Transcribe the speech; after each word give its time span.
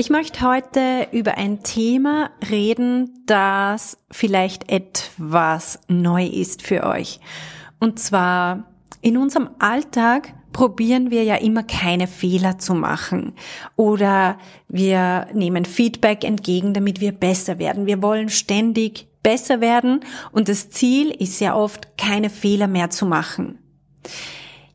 Ich 0.00 0.10
möchte 0.10 0.42
heute 0.42 1.08
über 1.10 1.38
ein 1.38 1.64
Thema 1.64 2.30
reden, 2.48 3.24
das 3.26 3.98
vielleicht 4.12 4.70
etwas 4.70 5.80
neu 5.88 6.24
ist 6.24 6.62
für 6.62 6.84
euch. 6.84 7.18
Und 7.80 7.98
zwar 7.98 8.62
in 9.00 9.16
unserem 9.16 9.50
Alltag 9.58 10.34
probieren 10.52 11.10
wir 11.10 11.24
ja 11.24 11.34
immer 11.34 11.64
keine 11.64 12.06
Fehler 12.06 12.58
zu 12.58 12.74
machen 12.74 13.32
oder 13.74 14.38
wir 14.68 15.26
nehmen 15.34 15.64
Feedback 15.64 16.22
entgegen, 16.22 16.74
damit 16.74 17.00
wir 17.00 17.10
besser 17.10 17.58
werden. 17.58 17.86
Wir 17.86 18.00
wollen 18.00 18.28
ständig 18.28 19.08
besser 19.24 19.60
werden 19.60 20.04
und 20.30 20.48
das 20.48 20.70
Ziel 20.70 21.10
ist 21.10 21.40
ja 21.40 21.56
oft 21.56 21.98
keine 21.98 22.30
Fehler 22.30 22.68
mehr 22.68 22.90
zu 22.90 23.04
machen. 23.04 23.58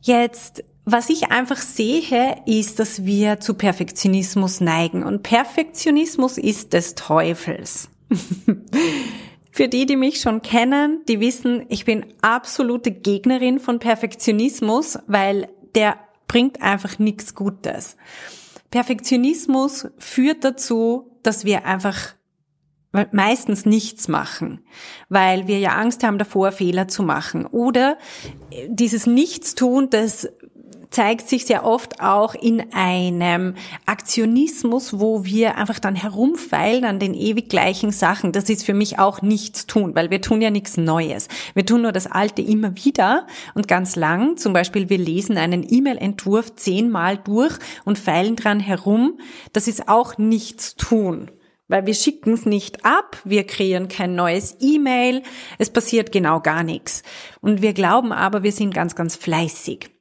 Jetzt 0.02 0.62
was 0.84 1.08
ich 1.08 1.30
einfach 1.30 1.56
sehe, 1.56 2.36
ist, 2.46 2.78
dass 2.78 3.04
wir 3.04 3.40
zu 3.40 3.54
Perfektionismus 3.54 4.60
neigen. 4.60 5.02
Und 5.02 5.22
Perfektionismus 5.22 6.36
ist 6.36 6.72
des 6.72 6.94
Teufels. 6.94 7.88
Für 9.50 9.68
die, 9.68 9.86
die 9.86 9.96
mich 9.96 10.20
schon 10.20 10.42
kennen, 10.42 11.02
die 11.08 11.20
wissen, 11.20 11.64
ich 11.68 11.84
bin 11.84 12.04
absolute 12.20 12.90
Gegnerin 12.90 13.60
von 13.60 13.78
Perfektionismus, 13.78 14.98
weil 15.06 15.48
der 15.74 15.96
bringt 16.26 16.60
einfach 16.60 16.98
nichts 16.98 17.34
Gutes. 17.34 17.96
Perfektionismus 18.70 19.86
führt 19.98 20.44
dazu, 20.44 21.18
dass 21.22 21.44
wir 21.44 21.64
einfach 21.64 22.14
meistens 23.12 23.66
nichts 23.66 24.08
machen, 24.08 24.64
weil 25.08 25.46
wir 25.46 25.58
ja 25.58 25.76
Angst 25.76 26.04
haben 26.04 26.18
davor, 26.18 26.52
Fehler 26.52 26.88
zu 26.88 27.02
machen. 27.02 27.46
Oder 27.46 27.98
dieses 28.68 29.06
Nichtstun, 29.06 29.90
das 29.90 30.28
zeigt 30.94 31.28
sich 31.28 31.44
sehr 31.44 31.64
oft 31.64 32.00
auch 32.00 32.36
in 32.36 32.72
einem 32.72 33.56
Aktionismus, 33.84 35.00
wo 35.00 35.24
wir 35.24 35.56
einfach 35.56 35.80
dann 35.80 35.96
herumfeilen 35.96 36.84
an 36.84 37.00
den 37.00 37.14
ewig 37.14 37.48
gleichen 37.48 37.90
Sachen. 37.90 38.30
Das 38.30 38.48
ist 38.48 38.64
für 38.64 38.74
mich 38.74 39.00
auch 39.00 39.20
nichts 39.20 39.66
tun, 39.66 39.96
weil 39.96 40.10
wir 40.10 40.20
tun 40.20 40.40
ja 40.40 40.50
nichts 40.50 40.76
Neues. 40.76 41.26
Wir 41.54 41.66
tun 41.66 41.82
nur 41.82 41.90
das 41.90 42.06
Alte 42.06 42.42
immer 42.42 42.76
wieder 42.76 43.26
und 43.54 43.66
ganz 43.66 43.96
lang. 43.96 44.36
Zum 44.36 44.52
Beispiel, 44.52 44.88
wir 44.88 44.98
lesen 44.98 45.36
einen 45.36 45.66
E-Mail-Entwurf 45.68 46.54
zehnmal 46.54 47.18
durch 47.18 47.58
und 47.84 47.98
feilen 47.98 48.36
dran 48.36 48.60
herum. 48.60 49.18
Das 49.52 49.66
ist 49.66 49.88
auch 49.88 50.16
nichts 50.16 50.76
tun 50.76 51.30
weil 51.66 51.86
wir 51.86 51.94
schicken 51.94 52.34
es 52.34 52.44
nicht 52.44 52.84
ab, 52.84 53.16
wir 53.24 53.46
kreieren 53.46 53.88
kein 53.88 54.14
neues 54.14 54.58
E-Mail, 54.60 55.22
es 55.58 55.70
passiert 55.70 56.12
genau 56.12 56.40
gar 56.40 56.62
nichts. 56.62 57.02
Und 57.40 57.62
wir 57.62 57.72
glauben 57.72 58.12
aber, 58.12 58.42
wir 58.42 58.52
sind 58.52 58.74
ganz, 58.74 58.94
ganz 58.94 59.16
fleißig. 59.16 59.93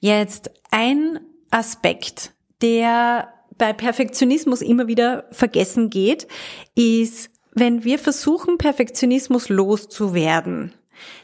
Jetzt 0.00 0.50
ein 0.70 1.20
Aspekt, 1.50 2.32
der 2.62 3.32
bei 3.56 3.72
Perfektionismus 3.72 4.62
immer 4.62 4.86
wieder 4.86 5.26
vergessen 5.30 5.90
geht, 5.90 6.26
ist, 6.74 7.30
wenn 7.52 7.84
wir 7.84 7.98
versuchen, 7.98 8.58
Perfektionismus 8.58 9.48
loszuwerden, 9.48 10.74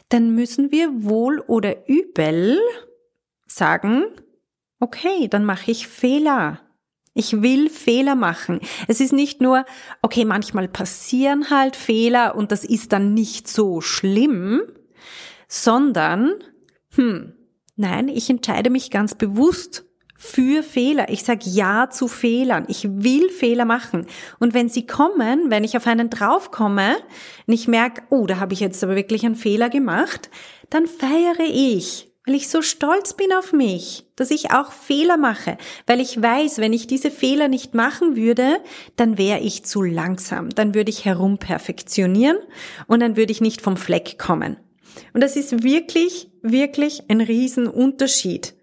dann 0.09 0.33
müssen 0.33 0.71
wir 0.71 1.03
wohl 1.03 1.39
oder 1.41 1.87
übel 1.89 2.59
sagen, 3.45 4.05
okay, 4.79 5.27
dann 5.27 5.45
mache 5.45 5.71
ich 5.71 5.87
Fehler. 5.87 6.61
Ich 7.13 7.41
will 7.41 7.69
Fehler 7.69 8.15
machen. 8.15 8.61
Es 8.87 9.01
ist 9.01 9.11
nicht 9.11 9.41
nur, 9.41 9.65
okay, 10.01 10.23
manchmal 10.23 10.69
passieren 10.69 11.49
halt 11.49 11.75
Fehler 11.75 12.35
und 12.35 12.53
das 12.53 12.63
ist 12.63 12.93
dann 12.93 13.13
nicht 13.13 13.49
so 13.49 13.81
schlimm, 13.81 14.61
sondern, 15.49 16.35
hm, 16.95 17.33
Nein, 17.81 18.09
ich 18.09 18.29
entscheide 18.29 18.69
mich 18.69 18.91
ganz 18.91 19.15
bewusst 19.15 19.85
für 20.15 20.61
Fehler. 20.61 21.09
Ich 21.09 21.23
sage 21.23 21.49
Ja 21.49 21.89
zu 21.89 22.07
Fehlern. 22.07 22.65
Ich 22.67 22.87
will 22.87 23.27
Fehler 23.31 23.65
machen. 23.65 24.05
Und 24.39 24.53
wenn 24.53 24.69
sie 24.69 24.85
kommen, 24.85 25.49
wenn 25.49 25.63
ich 25.63 25.75
auf 25.75 25.87
einen 25.87 26.11
draufkomme 26.11 26.97
und 27.47 27.53
ich 27.55 27.67
merke, 27.67 28.03
oh, 28.11 28.27
da 28.27 28.39
habe 28.39 28.53
ich 28.53 28.59
jetzt 28.59 28.83
aber 28.83 28.95
wirklich 28.95 29.25
einen 29.25 29.33
Fehler 29.33 29.69
gemacht, 29.69 30.29
dann 30.69 30.85
feiere 30.85 31.49
ich, 31.51 32.11
weil 32.27 32.35
ich 32.35 32.49
so 32.49 32.61
stolz 32.61 33.15
bin 33.15 33.33
auf 33.33 33.51
mich, 33.51 34.05
dass 34.15 34.29
ich 34.29 34.51
auch 34.51 34.71
Fehler 34.71 35.17
mache, 35.17 35.57
weil 35.87 35.99
ich 35.99 36.21
weiß, 36.21 36.59
wenn 36.59 36.73
ich 36.73 36.85
diese 36.85 37.09
Fehler 37.09 37.47
nicht 37.47 37.73
machen 37.73 38.15
würde, 38.15 38.61
dann 38.95 39.17
wäre 39.17 39.39
ich 39.39 39.65
zu 39.65 39.81
langsam, 39.81 40.51
dann 40.51 40.75
würde 40.75 40.91
ich 40.91 41.03
herumperfektionieren 41.03 42.37
und 42.85 42.99
dann 42.99 43.17
würde 43.17 43.31
ich 43.31 43.41
nicht 43.41 43.59
vom 43.59 43.75
Fleck 43.75 44.19
kommen. 44.19 44.57
Und 45.13 45.21
das 45.21 45.35
ist 45.35 45.63
wirklich, 45.63 46.30
wirklich 46.41 47.09
ein 47.09 47.21
Riesenunterschied. 47.21 48.55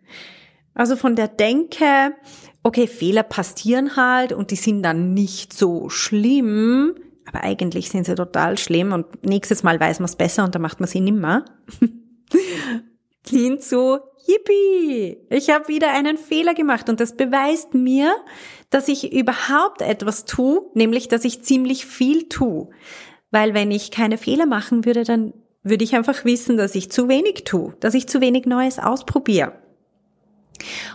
Also 0.75 0.97
von 0.97 1.17
der 1.17 1.29
Denke, 1.29 2.15
okay, 2.63 2.87
Fehler 2.87 3.23
passieren 3.23 3.97
halt 3.97 4.33
und 4.33 4.51
die 4.51 4.57
sind 4.57 4.83
dann 4.83 5.15
nicht 5.15 5.53
so 5.53 5.89
schlimm, 5.89 6.95
aber 7.27 7.43
eigentlich 7.43 7.91
sind 7.91 8.07
sie 8.07 8.15
total 8.15 8.59
schlimm 8.59 8.93
und 8.93 9.25
nächstes 9.25 9.63
Mal 9.63 9.79
weiß 9.79 10.01
man 10.01 10.07
es 10.07 10.17
besser 10.17 10.45
und 10.45 10.55
dann 10.55 10.63
macht 10.63 10.81
man 10.81 10.89
sie 10.89 11.01
nimmer. 11.01 11.45
Hin 13.29 13.61
zu, 13.61 13.99
yippie, 14.27 15.19
ich 15.31 15.51
habe 15.51 15.69
wieder 15.69 15.93
einen 15.93 16.17
Fehler 16.17 16.55
gemacht 16.55 16.89
und 16.89 17.01
das 17.01 17.17
beweist 17.17 17.75
mir, 17.75 18.15
dass 18.71 18.89
ich 18.89 19.13
überhaupt 19.13 19.83
etwas 19.83 20.25
tue, 20.25 20.63
nämlich 20.75 21.09
dass 21.09 21.25
ich 21.25 21.43
ziemlich 21.43 21.87
viel 21.87 22.29
tue. 22.29 22.69
Weil 23.31 23.53
wenn 23.53 23.71
ich 23.71 23.91
keine 23.91 24.17
Fehler 24.17 24.47
machen 24.47 24.85
würde, 24.87 25.05
dann 25.05 25.35
würde 25.63 25.85
ich 25.85 25.95
einfach 25.95 26.25
wissen, 26.25 26.57
dass 26.57 26.75
ich 26.75 26.91
zu 26.91 27.09
wenig 27.09 27.45
tue, 27.45 27.75
dass 27.81 27.95
ich 27.95 28.09
zu 28.09 28.21
wenig 28.21 28.47
Neues 28.47 28.79
ausprobiere. 28.79 29.53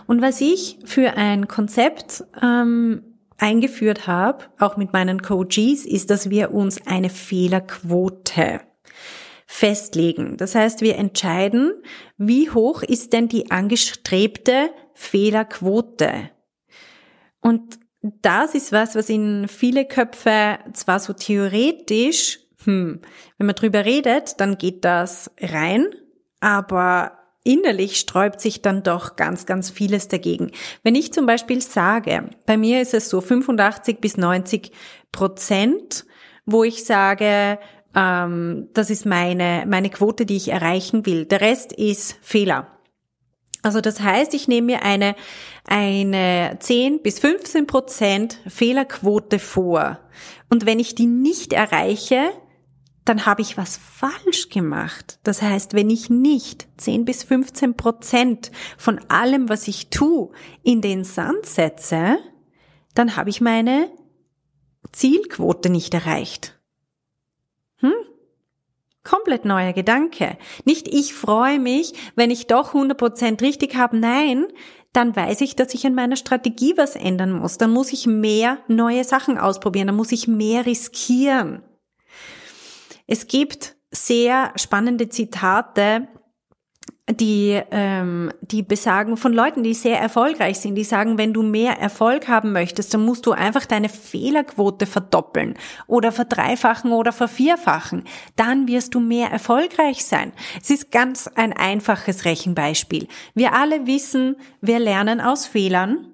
Und 0.06 0.20
was 0.20 0.40
ich 0.40 0.78
für 0.84 1.14
ein 1.16 1.48
Konzept 1.48 2.24
ähm, 2.42 3.02
eingeführt 3.38 4.06
habe, 4.06 4.44
auch 4.58 4.76
mit 4.76 4.92
meinen 4.92 5.22
Coaches, 5.22 5.86
ist, 5.86 6.10
dass 6.10 6.30
wir 6.30 6.52
uns 6.52 6.86
eine 6.86 7.10
Fehlerquote 7.10 8.60
festlegen. 9.46 10.36
Das 10.36 10.54
heißt, 10.54 10.80
wir 10.80 10.96
entscheiden, 10.96 11.72
wie 12.16 12.50
hoch 12.50 12.82
ist 12.82 13.12
denn 13.12 13.28
die 13.28 13.50
angestrebte 13.50 14.70
Fehlerquote. 14.94 16.30
Und 17.40 17.78
das 18.02 18.54
ist 18.54 18.72
was, 18.72 18.94
was 18.94 19.08
in 19.08 19.48
viele 19.48 19.86
Köpfe 19.86 20.58
zwar 20.72 21.00
so 21.00 21.12
theoretisch 21.12 22.40
hm, 22.64 23.00
wenn 23.38 23.46
man 23.46 23.54
drüber 23.54 23.84
redet, 23.84 24.40
dann 24.40 24.58
geht 24.58 24.84
das 24.84 25.30
rein, 25.40 25.86
aber 26.40 27.12
innerlich 27.44 28.00
sträubt 28.00 28.40
sich 28.40 28.62
dann 28.62 28.82
doch 28.82 29.16
ganz, 29.16 29.46
ganz 29.46 29.70
vieles 29.70 30.08
dagegen. 30.08 30.50
Wenn 30.82 30.94
ich 30.94 31.12
zum 31.12 31.26
Beispiel 31.26 31.60
sage, 31.60 32.30
bei 32.46 32.56
mir 32.56 32.80
ist 32.80 32.94
es 32.94 33.10
so 33.10 33.20
85 33.20 34.00
bis 34.00 34.16
90 34.16 34.72
Prozent, 35.12 36.06
wo 36.46 36.64
ich 36.64 36.84
sage, 36.84 37.58
ähm, 37.94 38.68
das 38.72 38.90
ist 38.90 39.06
meine, 39.06 39.64
meine 39.68 39.90
Quote, 39.90 40.26
die 40.26 40.36
ich 40.36 40.48
erreichen 40.48 41.06
will. 41.06 41.26
Der 41.26 41.40
Rest 41.40 41.72
ist 41.72 42.16
Fehler. 42.22 42.68
Also 43.62 43.80
das 43.80 44.00
heißt, 44.00 44.34
ich 44.34 44.46
nehme 44.46 44.66
mir 44.66 44.82
eine, 44.82 45.14
eine 45.66 46.58
10 46.60 47.00
bis 47.02 47.18
15 47.18 47.66
Prozent 47.66 48.38
Fehlerquote 48.46 49.38
vor. 49.38 50.00
Und 50.50 50.66
wenn 50.66 50.78
ich 50.78 50.94
die 50.94 51.06
nicht 51.06 51.54
erreiche, 51.54 52.30
dann 53.04 53.26
habe 53.26 53.42
ich 53.42 53.56
was 53.56 53.76
falsch 53.76 54.48
gemacht. 54.48 55.18
Das 55.24 55.42
heißt, 55.42 55.74
wenn 55.74 55.90
ich 55.90 56.08
nicht 56.08 56.66
10 56.78 57.04
bis 57.04 57.22
15 57.22 57.76
Prozent 57.76 58.50
von 58.78 58.98
allem, 59.08 59.48
was 59.48 59.68
ich 59.68 59.90
tue, 59.90 60.30
in 60.62 60.80
den 60.80 61.04
Sand 61.04 61.44
setze, 61.44 62.18
dann 62.94 63.16
habe 63.16 63.30
ich 63.30 63.40
meine 63.40 63.90
Zielquote 64.92 65.68
nicht 65.68 65.92
erreicht. 65.92 66.58
Hm? 67.76 67.92
Komplett 69.02 69.44
neuer 69.44 69.74
Gedanke. 69.74 70.38
Nicht 70.64 70.88
ich 70.88 71.12
freue 71.12 71.58
mich, 71.58 71.92
wenn 72.16 72.30
ich 72.30 72.46
doch 72.46 72.68
100 72.68 72.96
Prozent 72.96 73.42
richtig 73.42 73.74
habe. 73.76 73.98
Nein, 73.98 74.46
dann 74.94 75.14
weiß 75.14 75.42
ich, 75.42 75.56
dass 75.56 75.74
ich 75.74 75.86
an 75.86 75.94
meiner 75.94 76.16
Strategie 76.16 76.74
was 76.76 76.96
ändern 76.96 77.32
muss. 77.32 77.58
Dann 77.58 77.70
muss 77.70 77.92
ich 77.92 78.06
mehr 78.06 78.58
neue 78.66 79.04
Sachen 79.04 79.36
ausprobieren. 79.36 79.88
Dann 79.88 79.96
muss 79.96 80.12
ich 80.12 80.26
mehr 80.26 80.64
riskieren. 80.64 81.62
Es 83.06 83.26
gibt 83.26 83.76
sehr 83.90 84.52
spannende 84.56 85.08
Zitate 85.08 86.08
die, 87.10 87.60
ähm, 87.70 88.32
die 88.40 88.62
besagen 88.62 89.18
von 89.18 89.34
Leuten, 89.34 89.62
die 89.62 89.74
sehr 89.74 90.00
erfolgreich 90.00 90.58
sind, 90.58 90.74
die 90.74 90.84
sagen, 90.84 91.18
wenn 91.18 91.34
du 91.34 91.42
mehr 91.42 91.78
Erfolg 91.78 92.28
haben 92.28 92.52
möchtest, 92.52 92.94
dann 92.94 93.04
musst 93.04 93.26
du 93.26 93.32
einfach 93.32 93.66
deine 93.66 93.90
Fehlerquote 93.90 94.86
verdoppeln 94.86 95.54
oder 95.86 96.12
verdreifachen 96.12 96.92
oder 96.92 97.12
vervierfachen. 97.12 98.04
Dann 98.36 98.68
wirst 98.68 98.94
du 98.94 99.00
mehr 99.00 99.30
erfolgreich 99.30 100.04
sein. 100.04 100.32
Es 100.62 100.70
ist 100.70 100.90
ganz 100.90 101.28
ein 101.28 101.52
einfaches 101.52 102.24
Rechenbeispiel. 102.24 103.06
Wir 103.34 103.52
alle 103.52 103.86
wissen, 103.86 104.36
wir 104.62 104.78
lernen 104.78 105.20
aus 105.20 105.46
Fehlern. 105.46 106.06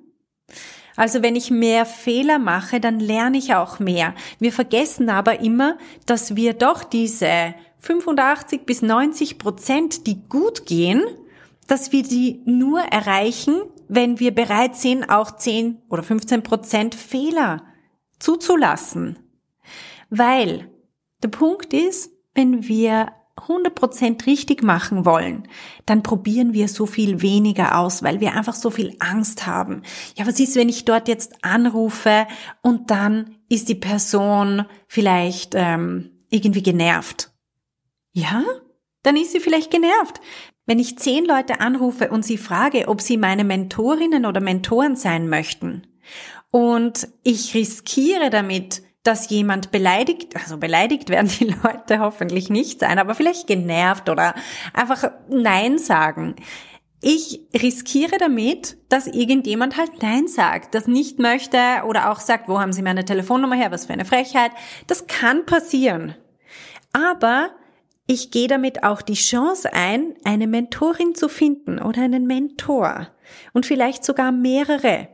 Also 1.00 1.22
wenn 1.22 1.34
ich 1.34 1.50
mehr 1.50 1.86
Fehler 1.86 2.38
mache, 2.38 2.78
dann 2.78 3.00
lerne 3.00 3.38
ich 3.38 3.54
auch 3.54 3.78
mehr. 3.78 4.14
Wir 4.38 4.52
vergessen 4.52 5.08
aber 5.08 5.40
immer, 5.40 5.78
dass 6.04 6.36
wir 6.36 6.52
doch 6.52 6.84
diese 6.84 7.54
85 7.78 8.66
bis 8.66 8.82
90 8.82 9.38
Prozent, 9.38 10.06
die 10.06 10.22
gut 10.28 10.66
gehen, 10.66 11.02
dass 11.66 11.90
wir 11.92 12.02
die 12.02 12.42
nur 12.44 12.80
erreichen, 12.80 13.62
wenn 13.88 14.20
wir 14.20 14.34
bereit 14.34 14.76
sind, 14.76 15.08
auch 15.08 15.30
10 15.30 15.78
oder 15.88 16.02
15 16.02 16.42
Prozent 16.42 16.94
Fehler 16.94 17.62
zuzulassen. 18.18 19.18
Weil 20.10 20.68
der 21.22 21.28
Punkt 21.28 21.72
ist, 21.72 22.10
wenn 22.34 22.68
wir 22.68 23.10
100 23.42 23.74
Prozent 23.74 24.26
richtig 24.26 24.62
machen 24.62 25.04
wollen, 25.04 25.48
dann 25.86 26.02
probieren 26.02 26.52
wir 26.52 26.68
so 26.68 26.86
viel 26.86 27.22
weniger 27.22 27.78
aus, 27.78 28.02
weil 28.02 28.20
wir 28.20 28.34
einfach 28.34 28.54
so 28.54 28.70
viel 28.70 28.94
Angst 28.98 29.46
haben. 29.46 29.82
Ja, 30.16 30.26
was 30.26 30.40
ist, 30.40 30.56
wenn 30.56 30.68
ich 30.68 30.84
dort 30.84 31.08
jetzt 31.08 31.44
anrufe 31.44 32.26
und 32.62 32.90
dann 32.90 33.36
ist 33.48 33.68
die 33.68 33.74
Person 33.74 34.64
vielleicht 34.86 35.54
ähm, 35.54 36.10
irgendwie 36.30 36.62
genervt 36.62 37.30
ja? 38.12 38.44
Dann 39.02 39.16
ist 39.16 39.32
sie 39.32 39.40
vielleicht 39.40 39.70
genervt. 39.70 40.20
Wenn 40.66 40.78
ich 40.78 40.98
zehn 40.98 41.24
Leute 41.24 41.60
anrufe 41.60 42.10
und 42.10 42.24
sie 42.24 42.38
frage, 42.38 42.88
ob 42.88 43.00
sie 43.00 43.16
meine 43.16 43.44
Mentorinnen 43.44 44.26
oder 44.26 44.40
Mentoren 44.40 44.94
sein 44.94 45.28
möchten 45.28 45.86
und 46.50 47.08
ich 47.22 47.54
riskiere 47.54 48.30
damit, 48.30 48.82
dass 49.02 49.30
jemand 49.30 49.70
beleidigt, 49.70 50.36
also 50.36 50.58
beleidigt 50.58 51.08
werden 51.08 51.30
die 51.38 51.44
Leute 51.62 52.00
hoffentlich 52.00 52.50
nicht 52.50 52.80
sein, 52.80 52.98
aber 52.98 53.14
vielleicht 53.14 53.46
genervt 53.46 54.08
oder 54.08 54.34
einfach 54.74 55.10
Nein 55.28 55.78
sagen. 55.78 56.36
Ich 57.02 57.40
riskiere 57.54 58.18
damit, 58.18 58.76
dass 58.90 59.06
irgendjemand 59.06 59.78
halt 59.78 60.02
Nein 60.02 60.28
sagt, 60.28 60.74
das 60.74 60.86
nicht 60.86 61.18
möchte 61.18 61.58
oder 61.86 62.10
auch 62.10 62.20
sagt, 62.20 62.46
wo 62.46 62.60
haben 62.60 62.74
Sie 62.74 62.82
meine 62.82 63.06
Telefonnummer 63.06 63.56
her, 63.56 63.70
was 63.70 63.86
für 63.86 63.94
eine 63.94 64.04
Frechheit. 64.04 64.52
Das 64.86 65.06
kann 65.06 65.46
passieren. 65.46 66.14
Aber 66.92 67.52
ich 68.06 68.30
gehe 68.30 68.48
damit 68.48 68.82
auch 68.82 69.00
die 69.00 69.14
Chance 69.14 69.72
ein, 69.72 70.14
eine 70.24 70.46
Mentorin 70.46 71.14
zu 71.14 71.28
finden 71.28 71.78
oder 71.78 72.02
einen 72.02 72.26
Mentor 72.26 73.08
und 73.54 73.64
vielleicht 73.64 74.04
sogar 74.04 74.30
mehrere. 74.30 75.08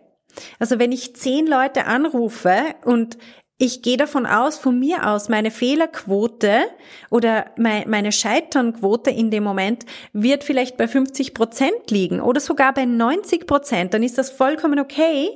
Also 0.58 0.78
wenn 0.78 0.92
ich 0.92 1.14
zehn 1.14 1.46
Leute 1.46 1.86
anrufe 1.86 2.74
und 2.84 3.16
ich 3.58 3.80
gehe 3.80 3.96
davon 3.96 4.26
aus, 4.26 4.58
von 4.58 4.78
mir 4.78 5.06
aus, 5.08 5.28
meine 5.28 5.50
Fehlerquote 5.50 6.64
oder 7.10 7.46
meine 7.56 8.12
Scheiternquote 8.12 9.10
in 9.10 9.30
dem 9.30 9.44
Moment 9.44 9.86
wird 10.12 10.44
vielleicht 10.44 10.76
bei 10.76 10.86
50 10.86 11.32
Prozent 11.32 11.90
liegen 11.90 12.20
oder 12.20 12.40
sogar 12.40 12.74
bei 12.74 12.84
90 12.84 13.46
Prozent, 13.46 13.94
dann 13.94 14.02
ist 14.02 14.18
das 14.18 14.30
vollkommen 14.30 14.78
okay, 14.78 15.30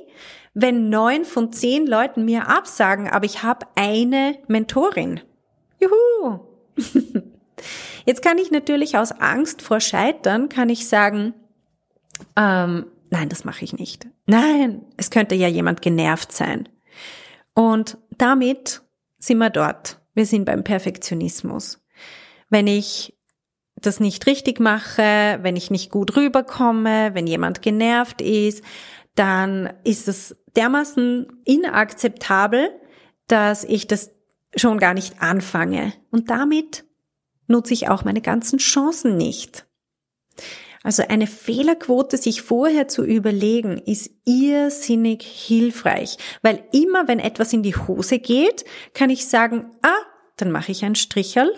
wenn 0.53 0.89
neun 0.89 1.25
von 1.25 1.51
zehn 1.51 1.87
Leuten 1.87 2.25
mir 2.25 2.47
absagen, 2.47 3.09
aber 3.09 3.25
ich 3.25 3.41
habe 3.41 3.65
eine 3.75 4.37
Mentorin. 4.47 5.21
Juhu! 5.79 6.41
Jetzt 8.05 8.21
kann 8.21 8.37
ich 8.37 8.51
natürlich 8.51 8.97
aus 8.97 9.11
Angst 9.11 9.61
vor 9.61 9.79
Scheitern, 9.79 10.49
kann 10.49 10.69
ich 10.69 10.87
sagen, 10.87 11.33
ähm, 12.35 12.85
nein, 13.09 13.29
das 13.29 13.45
mache 13.45 13.63
ich 13.63 13.73
nicht. 13.73 14.07
Nein, 14.25 14.81
es 14.97 15.09
könnte 15.09 15.35
ja 15.35 15.47
jemand 15.47 15.81
genervt 15.81 16.31
sein. 16.31 16.67
Und 17.53 17.97
damit 18.17 18.81
sind 19.19 19.37
wir 19.37 19.49
dort. 19.49 19.99
Wir 20.13 20.25
sind 20.25 20.45
beim 20.45 20.63
Perfektionismus. 20.63 21.83
Wenn 22.49 22.67
ich 22.67 23.17
das 23.75 23.99
nicht 23.99 24.27
richtig 24.27 24.59
mache, 24.59 25.39
wenn 25.41 25.55
ich 25.55 25.71
nicht 25.71 25.89
gut 25.89 26.15
rüberkomme, 26.15 27.13
wenn 27.13 27.27
jemand 27.27 27.61
genervt 27.61 28.21
ist, 28.21 28.63
dann 29.15 29.73
ist 29.83 30.07
es 30.07 30.35
dermaßen 30.55 31.27
inakzeptabel, 31.45 32.69
dass 33.27 33.63
ich 33.63 33.87
das 33.87 34.11
schon 34.55 34.77
gar 34.77 34.93
nicht 34.93 35.21
anfange. 35.21 35.93
Und 36.11 36.29
damit 36.29 36.85
nutze 37.47 37.73
ich 37.73 37.89
auch 37.89 38.03
meine 38.03 38.21
ganzen 38.21 38.59
Chancen 38.59 39.17
nicht. 39.17 39.65
Also 40.83 41.03
eine 41.07 41.27
Fehlerquote 41.27 42.17
sich 42.17 42.41
vorher 42.41 42.87
zu 42.87 43.03
überlegen, 43.03 43.77
ist 43.77 44.11
irrsinnig 44.25 45.21
hilfreich, 45.23 46.17
weil 46.41 46.63
immer 46.71 47.07
wenn 47.07 47.19
etwas 47.19 47.53
in 47.53 47.61
die 47.61 47.75
Hose 47.75 48.19
geht, 48.19 48.65
kann 48.93 49.09
ich 49.11 49.27
sagen, 49.27 49.71
ah, 49.83 50.05
dann 50.37 50.51
mache 50.51 50.71
ich 50.71 50.83
ein 50.83 50.95
Stricherl 50.95 51.51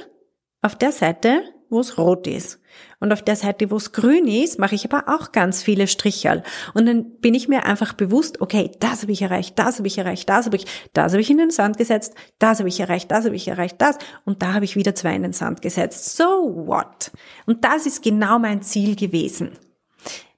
auf 0.61 0.75
der 0.75 0.91
Seite, 0.91 1.43
wo 1.69 1.79
es 1.79 1.97
rot 1.97 2.27
ist. 2.27 2.59
Und 2.99 3.11
auf 3.11 3.21
der 3.21 3.35
Seite, 3.35 3.69
wo 3.69 3.77
es 3.77 3.91
grün 3.91 4.27
ist, 4.27 4.59
mache 4.59 4.75
ich 4.75 4.85
aber 4.85 5.13
auch 5.13 5.31
ganz 5.31 5.61
viele 5.61 5.87
Stricherl. 5.87 6.43
Und 6.73 6.85
dann 6.85 7.19
bin 7.19 7.33
ich 7.33 7.47
mir 7.47 7.65
einfach 7.65 7.93
bewusst, 7.93 8.41
okay, 8.41 8.71
das 8.79 9.01
habe 9.01 9.11
ich 9.11 9.21
erreicht, 9.21 9.59
das 9.59 9.77
habe 9.77 9.87
ich 9.87 9.97
erreicht, 9.97 10.29
das 10.29 10.45
habe 10.45 10.55
ich, 10.55 10.65
das 10.93 11.11
habe 11.11 11.21
ich 11.21 11.29
in 11.29 11.37
den 11.37 11.51
Sand 11.51 11.77
gesetzt, 11.77 12.13
das 12.39 12.59
habe 12.59 12.69
ich 12.69 12.79
erreicht, 12.79 13.11
das 13.11 13.25
habe 13.25 13.35
ich 13.35 13.47
erreicht, 13.47 13.75
das. 13.79 13.97
Und 14.25 14.41
da 14.41 14.53
habe 14.53 14.65
ich 14.65 14.75
wieder 14.75 14.95
zwei 14.95 15.15
in 15.15 15.23
den 15.23 15.33
Sand 15.33 15.61
gesetzt. 15.61 16.15
So 16.15 16.25
what? 16.67 17.11
Und 17.45 17.63
das 17.63 17.85
ist 17.85 18.01
genau 18.03 18.39
mein 18.39 18.61
Ziel 18.61 18.95
gewesen. 18.95 19.57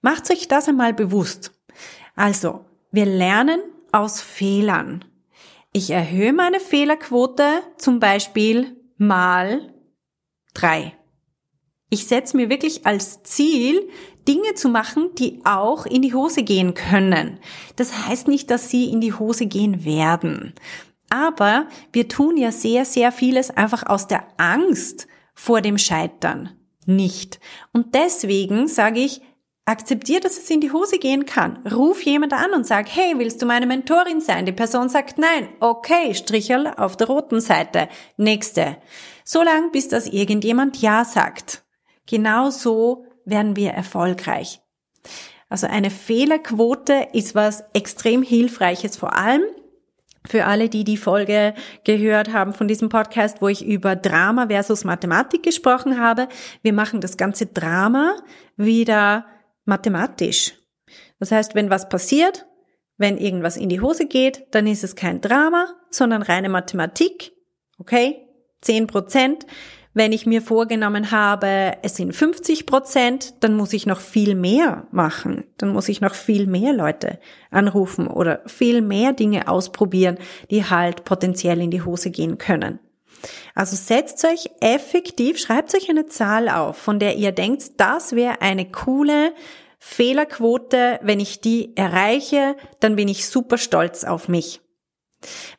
Macht 0.01 0.29
euch 0.31 0.47
das 0.47 0.67
einmal 0.67 0.93
bewusst. 0.93 1.51
Also, 2.15 2.65
wir 2.91 3.05
lernen 3.05 3.59
aus 3.91 4.21
Fehlern. 4.21 5.05
Ich 5.71 5.89
erhöhe 5.89 6.31
meine 6.31 6.59
Fehlerquote 6.59 7.61
zum 7.77 7.99
Beispiel 7.99 8.77
mal 8.97 9.73
drei. 10.53 10.93
Ich 11.89 12.07
setze 12.07 12.35
mir 12.35 12.49
wirklich 12.49 12.85
als 12.85 13.23
Ziel, 13.23 13.89
Dinge 14.27 14.55
zu 14.55 14.69
machen, 14.69 15.11
die 15.17 15.41
auch 15.45 15.85
in 15.85 16.01
die 16.01 16.13
Hose 16.13 16.43
gehen 16.43 16.73
können. 16.73 17.39
Das 17.75 18.07
heißt 18.07 18.27
nicht, 18.27 18.49
dass 18.49 18.69
sie 18.69 18.89
in 18.89 19.01
die 19.01 19.13
Hose 19.13 19.45
gehen 19.45 19.85
werden. 19.85 20.53
Aber 21.09 21.67
wir 21.93 22.07
tun 22.07 22.37
ja 22.37 22.51
sehr, 22.51 22.85
sehr 22.85 23.11
vieles 23.11 23.51
einfach 23.51 23.85
aus 23.85 24.07
der 24.07 24.25
Angst 24.37 25.07
vor 25.35 25.61
dem 25.61 25.77
Scheitern 25.77 26.49
nicht. 26.85 27.39
Und 27.73 27.95
deswegen 27.95 28.67
sage 28.67 28.99
ich, 28.99 29.21
akzeptiere, 29.65 30.21
dass 30.21 30.37
es 30.37 30.49
in 30.49 30.61
die 30.61 30.71
Hose 30.71 30.99
gehen 30.99 31.25
kann. 31.25 31.65
Ruf 31.67 32.03
jemand 32.03 32.33
an 32.33 32.53
und 32.53 32.67
sag, 32.67 32.87
hey, 32.87 33.15
willst 33.17 33.41
du 33.41 33.45
meine 33.45 33.65
Mentorin 33.65 34.21
sein? 34.21 34.45
Die 34.45 34.51
Person 34.51 34.89
sagt 34.89 35.17
nein. 35.17 35.49
Okay, 35.59 36.13
Strichel 36.13 36.67
auf 36.67 36.97
der 36.97 37.07
roten 37.07 37.41
Seite. 37.41 37.89
Nächste. 38.17 38.77
So 39.23 39.41
lang, 39.41 39.71
bis 39.71 39.87
das 39.87 40.07
irgendjemand 40.07 40.81
Ja 40.81 41.03
sagt. 41.03 41.64
Genau 42.07 42.49
so 42.49 43.05
werden 43.25 43.55
wir 43.55 43.71
erfolgreich. 43.71 44.61
Also 45.49 45.67
eine 45.67 45.89
Fehlerquote 45.89 47.07
ist 47.13 47.35
was 47.35 47.63
extrem 47.73 48.23
Hilfreiches, 48.23 48.97
vor 48.97 49.15
allem 49.15 49.43
für 50.27 50.45
alle, 50.45 50.69
die 50.69 50.83
die 50.83 50.97
Folge 50.97 51.53
gehört 51.83 52.33
haben 52.33 52.53
von 52.53 52.67
diesem 52.67 52.89
Podcast, 52.89 53.41
wo 53.41 53.47
ich 53.47 53.65
über 53.65 53.95
Drama 53.95 54.47
versus 54.47 54.83
Mathematik 54.83 55.43
gesprochen 55.43 55.99
habe. 55.99 56.27
Wir 56.61 56.73
machen 56.73 56.99
das 57.01 57.17
ganze 57.17 57.45
Drama 57.45 58.15
wieder 58.57 59.25
mathematisch. 59.65 60.53
Das 61.19 61.31
heißt, 61.31 61.55
wenn 61.55 61.69
was 61.69 61.89
passiert, 61.89 62.45
wenn 62.97 63.17
irgendwas 63.17 63.57
in 63.57 63.69
die 63.69 63.81
Hose 63.81 64.07
geht, 64.07 64.47
dann 64.51 64.67
ist 64.67 64.83
es 64.83 64.95
kein 64.95 65.21
Drama, 65.21 65.67
sondern 65.89 66.21
reine 66.21 66.49
Mathematik. 66.49 67.33
Okay? 67.77 68.27
Zehn 68.61 68.87
Prozent. 68.87 69.45
Wenn 69.97 70.11
ich 70.11 70.25
mir 70.25 70.41
vorgenommen 70.41 71.11
habe, 71.11 71.77
es 71.81 71.95
sind 71.95 72.13
50 72.13 72.65
Prozent, 72.65 73.33
dann 73.39 73.55
muss 73.55 73.71
ich 73.71 73.85
noch 73.85 74.01
viel 74.01 74.35
mehr 74.35 74.87
machen. 74.91 75.45
Dann 75.57 75.69
muss 75.69 75.87
ich 75.87 76.01
noch 76.01 76.15
viel 76.15 76.47
mehr 76.47 76.73
Leute 76.73 77.17
anrufen 77.49 78.07
oder 78.07 78.41
viel 78.45 78.81
mehr 78.81 79.13
Dinge 79.13 79.47
ausprobieren, 79.47 80.17
die 80.51 80.65
halt 80.65 81.05
potenziell 81.05 81.61
in 81.61 81.71
die 81.71 81.81
Hose 81.81 82.11
gehen 82.11 82.37
können. 82.37 82.79
Also 83.55 83.77
setzt 83.77 84.25
euch 84.25 84.49
effektiv, 84.59 85.39
schreibt 85.39 85.73
euch 85.73 85.89
eine 85.89 86.07
Zahl 86.07 86.49
auf, 86.49 86.75
von 86.75 86.99
der 86.99 87.15
ihr 87.15 87.31
denkt, 87.31 87.79
das 87.79 88.17
wäre 88.17 88.41
eine 88.41 88.69
coole 88.69 89.33
Fehlerquote. 89.79 90.99
Wenn 91.03 91.21
ich 91.21 91.39
die 91.39 91.71
erreiche, 91.77 92.57
dann 92.81 92.97
bin 92.97 93.07
ich 93.07 93.29
super 93.29 93.57
stolz 93.57 94.03
auf 94.03 94.27
mich. 94.27 94.59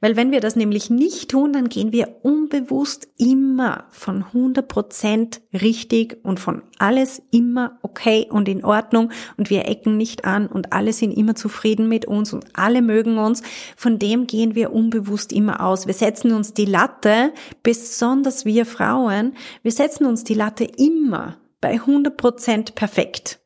Weil 0.00 0.16
wenn 0.16 0.32
wir 0.32 0.40
das 0.40 0.56
nämlich 0.56 0.90
nicht 0.90 1.30
tun, 1.30 1.52
dann 1.52 1.68
gehen 1.68 1.92
wir 1.92 2.16
unbewusst 2.22 3.08
immer 3.18 3.84
von 3.90 4.24
100% 4.24 5.40
richtig 5.52 6.18
und 6.22 6.40
von 6.40 6.62
alles 6.78 7.22
immer 7.30 7.78
okay 7.82 8.26
und 8.30 8.48
in 8.48 8.64
Ordnung 8.64 9.10
und 9.36 9.50
wir 9.50 9.66
ecken 9.66 9.96
nicht 9.96 10.24
an 10.24 10.46
und 10.46 10.72
alle 10.72 10.92
sind 10.92 11.12
immer 11.12 11.34
zufrieden 11.34 11.88
mit 11.88 12.04
uns 12.04 12.32
und 12.32 12.46
alle 12.54 12.82
mögen 12.82 13.18
uns. 13.18 13.42
Von 13.76 13.98
dem 13.98 14.26
gehen 14.26 14.54
wir 14.54 14.72
unbewusst 14.72 15.32
immer 15.32 15.64
aus. 15.64 15.86
Wir 15.86 15.94
setzen 15.94 16.32
uns 16.32 16.54
die 16.54 16.64
Latte, 16.64 17.32
besonders 17.62 18.44
wir 18.44 18.66
Frauen, 18.66 19.34
wir 19.62 19.72
setzen 19.72 20.06
uns 20.06 20.24
die 20.24 20.34
Latte 20.34 20.64
immer 20.64 21.38
bei 21.60 21.80
100% 21.80 22.74
perfekt. 22.74 23.40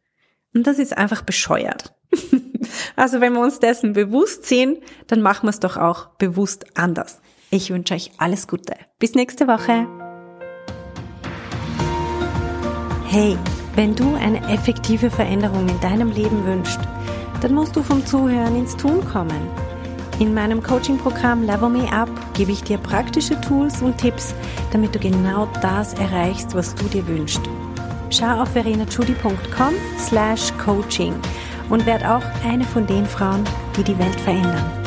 Und 0.54 0.66
das 0.66 0.78
ist 0.78 0.96
einfach 0.96 1.22
bescheuert. 1.22 1.94
Also 2.96 3.20
wenn 3.20 3.32
wir 3.32 3.40
uns 3.40 3.58
dessen 3.58 3.92
bewusst 3.92 4.46
sind, 4.46 4.78
dann 5.06 5.22
machen 5.22 5.46
wir 5.46 5.50
es 5.50 5.60
doch 5.60 5.76
auch 5.76 6.08
bewusst 6.18 6.64
anders. 6.76 7.20
Ich 7.50 7.70
wünsche 7.70 7.94
euch 7.94 8.12
alles 8.18 8.46
Gute. 8.46 8.74
Bis 8.98 9.14
nächste 9.14 9.48
Woche. 9.48 9.86
Hey, 13.08 13.36
wenn 13.74 13.94
du 13.94 14.14
eine 14.14 14.40
effektive 14.52 15.10
Veränderung 15.10 15.68
in 15.68 15.80
deinem 15.80 16.12
Leben 16.12 16.46
wünschst, 16.46 16.80
dann 17.40 17.54
musst 17.54 17.74
du 17.74 17.82
vom 17.82 18.04
Zuhören 18.06 18.56
ins 18.56 18.76
Tun 18.76 19.04
kommen. 19.04 19.48
In 20.20 20.34
meinem 20.34 20.62
Coaching-Programm 20.62 21.42
Level 21.42 21.70
Me 21.70 21.90
Up 21.90 22.10
gebe 22.34 22.52
ich 22.52 22.62
dir 22.62 22.76
praktische 22.78 23.40
Tools 23.40 23.80
und 23.80 23.96
Tipps, 23.96 24.34
damit 24.70 24.94
du 24.94 24.98
genau 24.98 25.48
das 25.62 25.94
erreichst, 25.94 26.54
was 26.54 26.74
du 26.74 26.84
dir 26.84 27.06
wünschst. 27.08 27.40
Schau 28.10 28.42
auf 28.42 28.50
verenachudi.com 28.50 29.74
slash 29.98 30.52
coaching 30.58 31.14
und 31.70 31.86
werd 31.86 32.04
auch 32.04 32.24
eine 32.44 32.64
von 32.64 32.86
den 32.86 33.06
Frauen, 33.06 33.44
die 33.76 33.84
die 33.84 33.98
Welt 33.98 34.20
verändern. 34.20 34.79